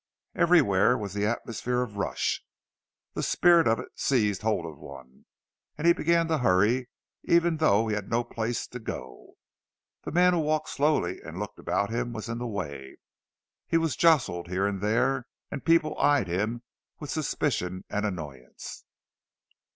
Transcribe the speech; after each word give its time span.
Everywhere 0.33 0.97
was 0.97 1.13
the 1.13 1.27
atmosphere 1.27 1.83
of 1.83 1.95
rush; 1.95 2.41
the 3.13 3.21
spirit 3.21 3.67
of 3.67 3.77
it 3.79 3.89
seized 3.93 4.41
hold 4.41 4.65
of 4.65 4.79
one, 4.79 5.25
and 5.77 5.85
he 5.85 5.93
began 5.93 6.27
to 6.29 6.39
hurry, 6.39 6.89
even 7.25 7.57
though 7.57 7.87
he 7.87 7.93
had 7.93 8.09
no 8.09 8.23
place 8.23 8.65
to 8.69 8.79
go. 8.79 9.33
The 10.01 10.11
man 10.11 10.33
who 10.33 10.39
walked 10.39 10.69
slowly 10.69 11.21
and 11.21 11.37
looked 11.37 11.59
about 11.59 11.91
him 11.91 12.13
was 12.13 12.29
in 12.29 12.39
the 12.39 12.47
way—he 12.47 13.77
was 13.77 13.95
jostled 13.95 14.47
here 14.47 14.65
and 14.65 14.81
there, 14.81 15.27
and 15.51 15.63
people 15.63 15.95
eyed 15.99 16.27
him 16.27 16.63
with 16.99 17.11
suspicion 17.11 17.83
and 17.87 18.03
annoyance. 18.03 18.83